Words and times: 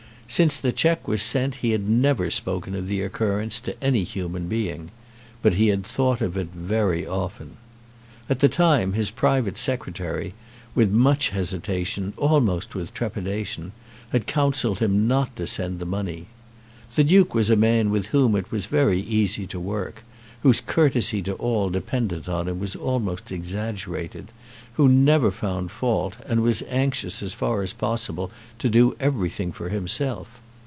Since 0.31 0.59
the 0.59 0.71
cheque 0.71 1.09
was 1.09 1.21
sent 1.21 1.55
he 1.55 1.71
had 1.71 1.89
never 1.89 2.31
spoken 2.31 2.73
of 2.73 2.87
the 2.87 3.01
occurrence 3.01 3.59
to 3.59 3.75
any 3.83 4.05
human 4.05 4.47
being, 4.47 4.89
but 5.41 5.55
he 5.55 5.67
had 5.67 5.83
thought 5.83 6.21
of 6.21 6.37
it 6.37 6.47
very 6.55 7.05
often. 7.05 7.57
At 8.29 8.39
the 8.39 8.47
time 8.47 8.93
his 8.93 9.11
private 9.11 9.57
Secretary, 9.57 10.33
with 10.73 10.89
much 10.89 11.31
hesitation, 11.31 12.13
almost 12.15 12.75
with 12.75 12.93
trepidation, 12.93 13.73
had 14.11 14.25
counselled 14.25 14.79
him 14.79 15.05
not 15.05 15.35
to 15.35 15.45
send 15.45 15.79
the 15.79 15.85
money. 15.85 16.27
The 16.95 17.03
Duke 17.03 17.33
was 17.35 17.49
a 17.49 17.57
man 17.57 17.89
with 17.89 18.07
whom 18.07 18.33
it 18.37 18.53
was 18.53 18.67
very 18.67 19.01
easy 19.01 19.45
to 19.47 19.59
work, 19.59 20.03
whose 20.43 20.59
courtesy 20.59 21.21
to 21.21 21.31
all 21.33 21.69
dependent 21.69 22.27
on 22.27 22.47
him 22.47 22.59
was 22.59 22.75
almost 22.75 23.31
exaggerated, 23.31 24.27
who 24.73 24.89
never 24.89 25.29
found 25.29 25.69
fault, 25.69 26.15
and 26.25 26.41
was 26.41 26.63
anxious 26.67 27.21
as 27.21 27.31
far 27.33 27.61
as 27.61 27.73
possible 27.73 28.31
to 28.57 28.67
do 28.67 28.95
everything 28.99 29.51
for 29.51 29.69
himself. 29.69 30.41